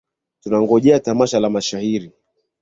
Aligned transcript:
Tunangojea 0.43 0.99
tamasha 0.99 1.39
la 1.39 1.49
mashairi. 1.57 2.11